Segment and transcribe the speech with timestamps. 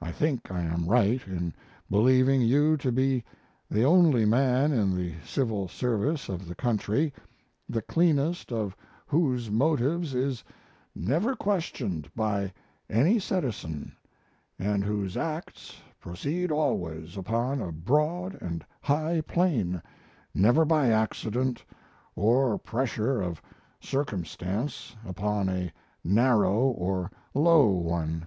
[0.00, 1.54] I think I am right in
[1.88, 3.22] believing you to be
[3.70, 7.14] the only man in the civil service of the country
[7.68, 8.74] the cleanness of
[9.06, 10.42] whose motives is
[10.96, 12.52] never questioned by
[12.90, 13.94] any citizen,
[14.24, 19.80] & whose acts proceed always upon a broad & high plane,
[20.34, 21.64] never by accident
[22.16, 23.40] or pressure of
[23.78, 25.72] circumstance upon a
[26.02, 28.26] narrow or low one.